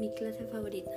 [0.00, 0.96] mi clase favorita.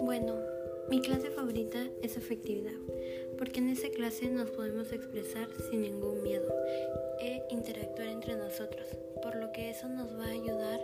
[0.00, 0.40] Bueno,
[0.88, 2.72] mi clase favorita es afectividad,
[3.36, 6.50] porque en esa clase nos podemos expresar sin ningún miedo
[7.20, 8.86] e interactuar entre nosotros,
[9.22, 10.80] por lo que eso nos va a ayudar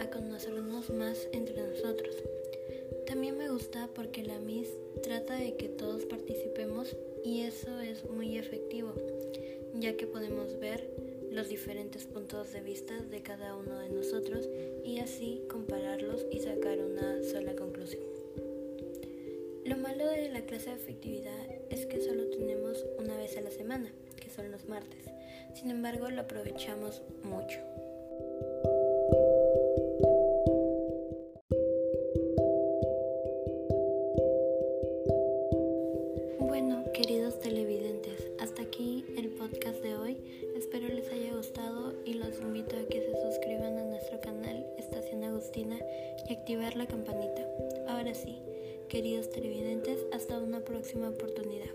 [0.00, 2.14] a conocernos más entre nosotros.
[3.06, 4.68] También me gusta porque la MIS
[5.02, 6.63] trata de que todos participen
[7.24, 8.92] y eso es muy efectivo,
[9.74, 10.88] ya que podemos ver
[11.32, 14.48] los diferentes puntos de vista de cada uno de nosotros
[14.84, 18.04] y así compararlos y sacar una sola conclusión.
[19.64, 23.50] Lo malo de la clase de afectividad es que solo tenemos una vez a la
[23.50, 25.06] semana, que son los martes.
[25.54, 27.58] Sin embargo, lo aprovechamos mucho.
[36.54, 40.16] Bueno, queridos televidentes, hasta aquí el podcast de hoy.
[40.54, 45.24] Espero les haya gustado y los invito a que se suscriban a nuestro canal Estación
[45.24, 45.76] Agustina
[46.28, 47.42] y activar la campanita.
[47.88, 48.40] Ahora sí,
[48.88, 51.70] queridos televidentes, hasta una próxima oportunidad.